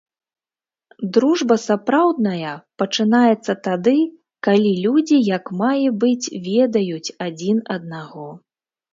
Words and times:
Дружба 1.15 1.55
сапраўдная 1.63 2.53
пачынаецца 2.81 3.53
тады, 3.67 3.93
калі 4.47 4.71
людзі 4.85 5.17
як 5.37 5.45
мае 5.61 5.87
быць 6.05 6.31
ведаюць 6.47 7.13
адзін 7.27 7.57
аднаго. 7.77 8.27